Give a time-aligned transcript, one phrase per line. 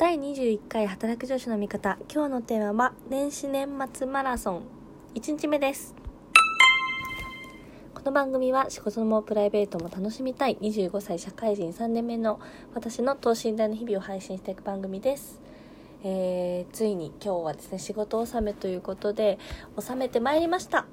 [0.00, 1.98] 第21回働く女子の味方。
[2.10, 4.62] 今日のテーマは年始年末マラソン。
[5.14, 5.94] 1日目です。
[7.92, 12.40] この番組は仕事もプライベートも楽しみたい25歳社会人3年目の
[12.72, 15.42] 私の等身大の日々を配信していく番組です。
[16.02, 19.38] えー、ついに今日はですね仕事納めということで
[19.76, 20.86] 納めてまいりました。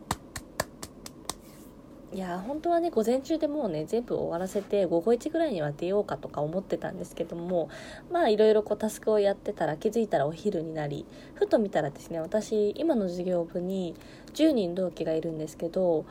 [2.14, 7.70] いや本当はね午前中でもうね全部終わらせて午後1ぐらいには出ようかとか思ってたんですけども
[8.12, 13.94] まあいろいろこうタスクをやってたら気づいたらお昼になりふと見たらですね私今の授業部に
[14.34, 16.06] 10人同期がいるんですけど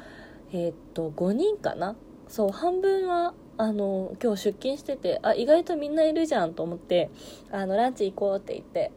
[0.53, 1.97] えー、っと5人かな？
[2.29, 7.11] そう半分はあの今日出勤しててあ意外とみんないるじゃんと思って
[7.51, 8.93] あのランチ行こうって言って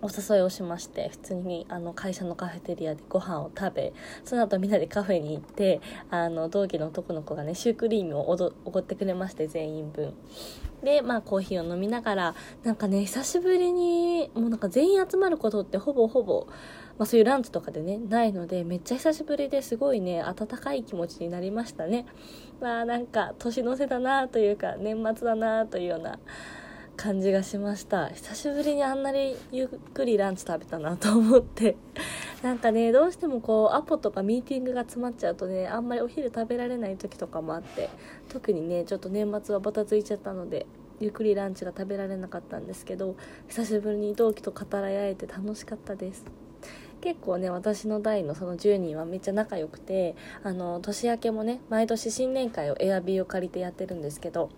[0.00, 3.92] お誘いをしまして普通にあの会社のカフェテリアでご飯を食べ
[4.24, 5.80] その後みんなでカフェに行って
[6.10, 10.14] あの同期の男の子がねシュークリームをおごってくれまして全員分。
[10.82, 16.46] でまあコーヒーを飲みながらなんかね久しぶりにもうなんか全員集まることってほぼほぼ
[16.98, 22.06] まあ、そういうランチとかでねないのでめっちゃ久しぶりですごいね温かい気持ちになりましたね。
[22.60, 26.18] まあなんか年の瀬だなというか年末だなというような
[26.98, 28.08] 感じがしました。
[28.08, 31.76] 久しぶりにあんなにゆっくりランチ食べたなと思って。
[32.42, 37.88] なんかねどうしてもこうアポとかミーティングが詰まっちゃうとねあんまりお昼食べられない時とかもあって
[38.28, 40.66] 特にねちょっと年末はバタついちゃったので
[40.98, 43.14] ゆっくりランチが食べられなかったんですけど
[43.46, 46.24] 久しぶりに同期と語らい合えて楽しかったです。
[47.00, 54.50] 結構ね私の代のその10人はめっちゃ仲良くてあの年明けもね毎年新年会をエアビーを借りてやってるんですけど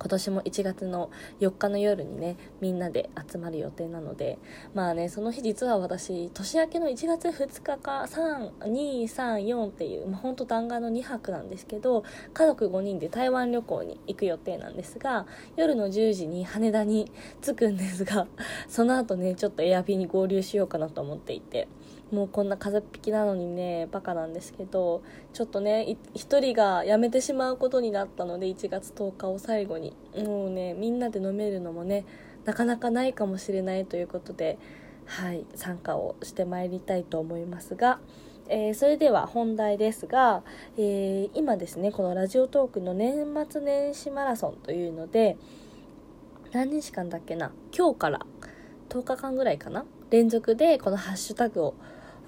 [0.00, 4.38] 今年も1月の4日の夜にねみんなで集まる予定なので
[4.72, 17.12] まあねその日実は私年明けの1月2日か3234っていう、まあ、ほんと弾丸の2泊なんですけど家族5人で台湾旅行に行く予定なんですが夜の10時に羽田に
[17.42, 18.26] 着くんですが
[18.68, 21.68] その後ねちょっとエアビーに合流しようかなと思っていて。
[22.10, 29.94] もうこんな風邪っ引きなのにねバカなんですけどちょっとね1人が辞めてしまうことになったので1月10日を最後に。
[30.16, 32.04] もうねみんなで飲めるのもね
[32.44, 34.58] なかなかないかもしれないということで
[35.06, 38.00] はい参加をしてまいりたいと思いますが、
[38.48, 40.42] えー、それでは本題ですが、
[40.76, 45.36] えー、今ですねこのラジオトークの年末年始マラソンというので
[46.52, 47.52] 何日間だっけな？
[47.76, 48.20] 今日から
[48.88, 49.84] 10日間ぐらいかな？
[50.10, 51.74] 連続でこのハッシュタグを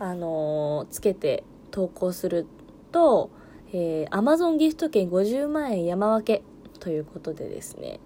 [0.02, 2.44] あの、つけて投稿する
[2.90, 3.30] と、
[3.72, 6.42] えー、Amazon ギフト券50万円山分け
[6.80, 8.00] ということでですね、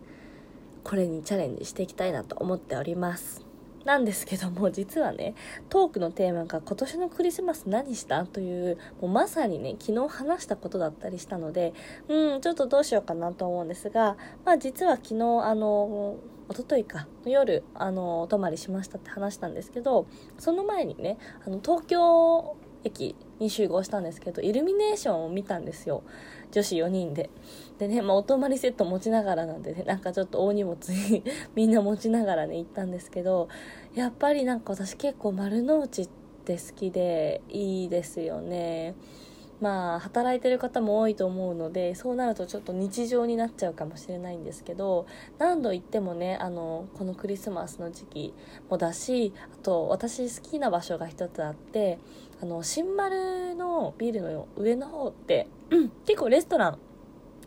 [0.85, 3.47] これにチャレンジしていきたいなと思っております。
[3.87, 5.35] なんですけども、実はね、
[5.71, 11.73] トークのテーマが今年のクリスマス何したという、もうまさにね、昨日話したことだったりしたので、
[12.09, 16.17] うん、ちょっとどうしようかなと思うんですが、まあ実は昨日、あの、
[16.49, 17.07] おとといか。
[17.25, 20.07] の夜あのお泊まりしましたって話したんですけど
[20.39, 26.03] その前にねあの東京駅に集合したんですけどイルミネーションを見たんですよ。
[26.53, 27.31] 女子4人で。
[27.79, 31.25] でね、まあ、お泊まりセット持ちながらなんでねなんかちょっと大荷物に
[31.55, 33.49] みんな持ちながらね行ったんですけど
[33.95, 36.09] やっぱりなんか私結構丸の内っ
[36.45, 38.95] て好きでいいですよね。
[39.61, 45.07] まあ働いてる方も多いと思うのでそうなるとちょっと日常になっちゃうかもしれないんですけど
[45.39, 48.35] 何度行ってもねあのこのクリスマスの時期
[48.69, 51.99] もだしあと私好きな場所が一つあって
[52.43, 56.79] あの新丸のビルの上の方って、うん、結構レストラン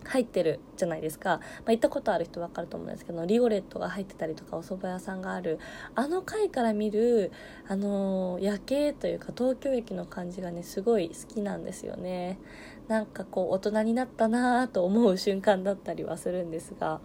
[0.06, 5.60] 入ってるじゃないですか、まあ、行ったことある人分かると思うんですけどリゴレットが入ってたりとかお蕎麦屋さんがある。
[5.96, 7.32] あの階から見る、
[7.68, 12.40] あのー、夜景というか東京駅の感じがねすごい好きなんですよね。
[12.88, 17.02] なんかこう大人になったなと思う瞬間だったりはするんですが。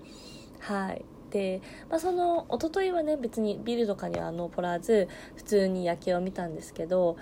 [0.61, 1.05] はい。
[1.31, 7.17] で、まあ、その一昨日はね別にビルとかには登らず普通に夜景を見たんですけど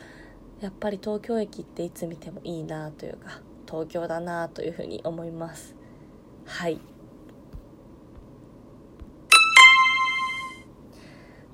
[0.60, 5.74] やっぱり東京駅っていつ見てもいいなというか東京だなというふうに思います。
[6.44, 6.80] はい。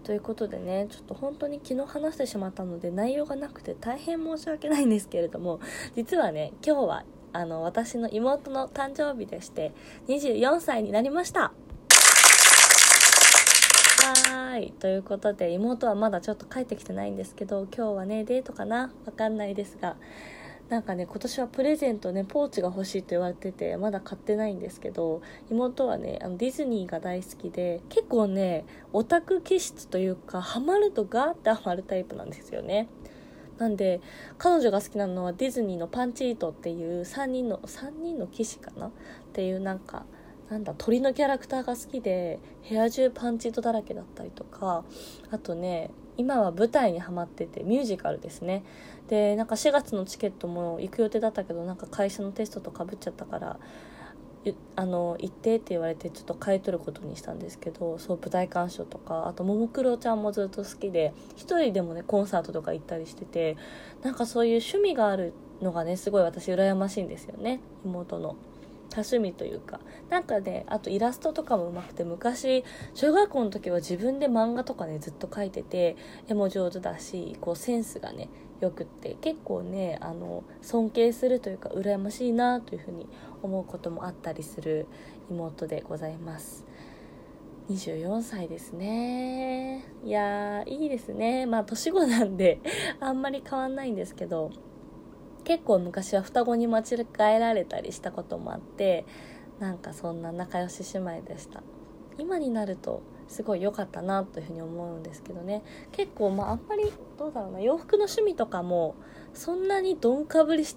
[0.04, 5.60] ということでねちょっと本当に昨日話してしまったので内容がなくて大変申し訳ないんですけれども
[5.96, 7.04] 実はね今日は
[7.34, 9.74] あの私の妹の誕生日でして
[10.08, 11.52] 24歳になりました。
[14.30, 14.72] はい。
[14.80, 18.90] ということで妹はまだちょっと帰ってきてないんですけど今日はねデートかな？
[19.04, 19.96] わかんないですが。
[20.68, 32.88] なんかね今年はプレゼントねポーチが欲しいと言われててまだ買ってないんですけど妹はねあのディズニーが大好きで結構ねオタク気質というかハマるとガーってハマるタイプなんですよね。
[33.56, 34.00] なんで
[34.36, 38.88] 彼女が好きなのはディズニーのパンチートっていう3人の3人の騎士かな？
[38.88, 38.90] っ
[39.32, 40.04] ていうなんか
[40.50, 44.84] なんだ鳥のキャラクターが好きで部屋中パンチドだらけだったりとか
[45.30, 48.64] あとね今は舞台にはまっててミュージカルですね
[49.08, 53.58] でなんか4月のチケットも行く予定だったけどなんか会社のテストとかぶっちゃったから
[54.76, 63.56] あの行ってって言われてちょっと買い取ることにしたんですけどそう舞台鑑賞とかあとももクロちゃんもずっと好きで一人でもねコンサートとか行ったりしてて
[64.02, 68.36] なんかそういう趣味があるのがねすごい私羨ましいんですよね妹の。
[68.90, 72.64] 多趣味というかなんかねあとイラストとかもうまくて昔
[72.94, 75.96] 小学校の時は自分で漫画とかねずっと描いてて
[76.28, 78.28] 絵も上手だしこうセンスがね
[78.60, 83.08] よくって結構ねあの尊敬するというか羨ましいなというふうに
[83.42, 84.86] 思うこともあったりする
[85.30, 86.64] 妹でございます。
[87.70, 89.84] 24歳ですね。
[90.02, 91.44] いやーいいですね。
[91.44, 92.60] まあ年子なんで
[92.98, 94.50] あんまり変わんないんですけど。
[95.48, 96.84] 結構昔は双子に間違
[97.20, 99.06] えられたりしたこともあって
[99.58, 101.62] なんかそんな仲良し姉妹でした。
[102.18, 105.62] 今になるとすごい良かったなというふうに思うんですけどね。
[105.90, 107.60] 結構まああんまりどうだろうな。
[107.60, 108.94] 洋服の趣味とかも
[109.32, 110.76] そんなにどんかぶりし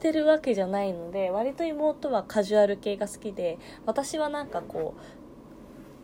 [0.00, 5.17] てるわけじゃないので割と妹はカジュアル系が好きで私はなんかこう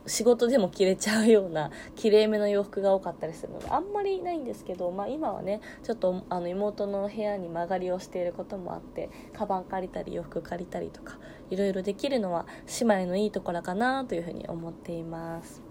[0.07, 11.19] 仕事でも着れちゃうような きれいめの洋服が多かったりするのであんまりないんですけど、まあ、今はねちょっとあの妹の部屋に間借りをしていることもあってカバン借りたり洋服借りたりとか
[11.51, 12.47] いろいろできるのは
[12.81, 15.63] 姉妹のいいところかなというふうに思っています。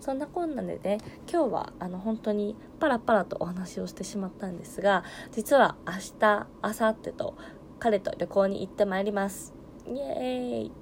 [0.00, 0.98] そんなこんなでね
[1.32, 7.34] 今日はあの本当にパラパラとお話をしてしまったんですが実は明日明後日と
[7.78, 9.54] 彼と旅行に行ってまいります。
[9.86, 10.81] イエーイ。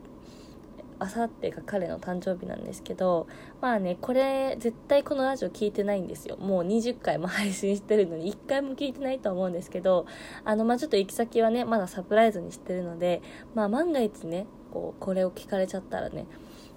[1.01, 3.27] あさってが彼の誕生日なんですけど
[3.61, 6.37] まあねこれ絶対このラジオ聞いてないんですよ。
[6.37, 10.07] もう20回も配信してるのに1回も聞いてないと思うんですけど
[10.45, 13.23] あのまあちょっと行き先はねまだサプライズにしてるので
[13.55, 16.27] まあ万が一ねこうこれを聞かれちゃったらね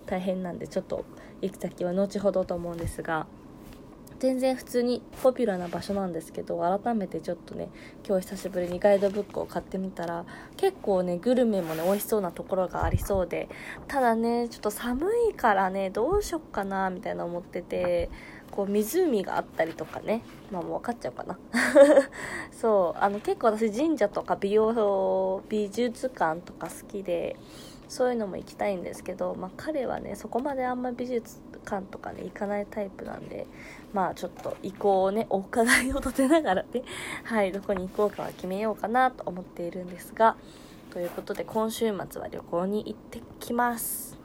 [0.05, 1.05] 大変なんでちょっと
[1.41, 3.27] 行き先は後ほどと思うんですが
[4.23, 7.67] 全然普通にポピュラーな場所なんですけど改めてちょっとね
[8.07, 10.23] 今日久しぶりにガイドブックを買ってみたら
[10.55, 13.49] 結構ねグルメもね美味しそうなところがありそうで
[13.89, 18.09] ただねちょっと寒いからねどうしよっかなみたいな思ってて
[18.49, 20.21] こう湖があったりとかね
[20.53, 21.37] まあもう分かっちゃうかな。
[22.57, 27.35] そうあの結構私神社とか美容美術館とか好きで
[27.93, 33.45] そういうのも行きたいんですけど、まあ、彼はねそこまであんま美術館とかね行かないタイプなんで
[33.93, 36.81] まあちょっと意向をねお伺いを立てながらね
[37.23, 40.35] はいどこに行こうかは決めようかなと思っているんですが
[40.89, 44.17] ということで今週末は旅行に行ってきます。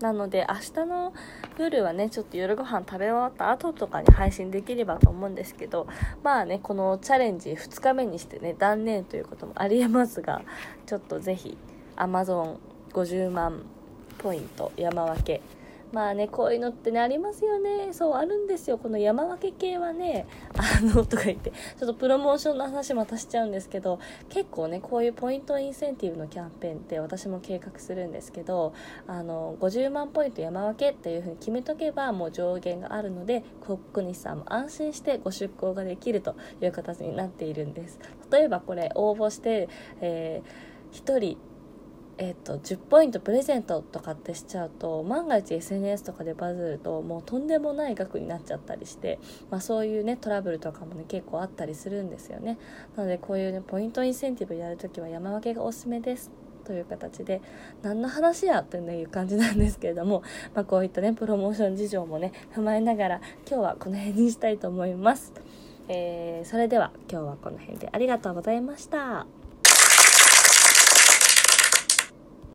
[0.00, 1.12] なので明日の
[1.58, 5.86] 夜はねちょっと夜ご飯食べ終わった後とかに配信できればと思うんですけど
[6.24, 10.42] まあねこのチャレンジ2日目にしてね断念ということもありえますが
[10.86, 11.56] ちょっとぜひ
[12.92, 13.62] 50万
[14.18, 15.40] ポイント山分け。
[15.92, 17.92] まあねこういうのってねありますよね。
[17.92, 18.78] そうあるんですよ。
[18.78, 23.98] この山分け系はねあの とか言ってちょっとプロモーションの話またしちゃうんですけど
[24.30, 28.72] 結構ねこういうポイントインセンティブのキャンペーンって私も計画するんですけど
[29.06, 37.98] あの50万ポイント山分けっていうふうに決めとけばもう上限があるのでコックニさんも安心してご出向ができるという形になっているんです。
[38.30, 39.68] 例えばこれ応募して、
[40.00, 41.51] えー、1人
[42.18, 49.18] えっと、10ポイントプレゼントとかってしちゃうと万が一 SNS とかでバズるともうとんでもない額になっちゃったりして、
[49.50, 52.58] まあ、そういうねトラブルとかもね結構あったりするんですよね
[52.96, 56.30] なのでこういうねポイントインセンティブやるときは山分けがおすすめです
[56.64, 57.40] という形で
[57.82, 60.22] 何の話やという感じなんですけれども、
[60.54, 65.32] まあ、こういったねプロモーション事情もね踏まえながら今日はこの辺にしたいと思います、
[65.88, 69.41] えー、それでは今日はこの辺でありがとうございました。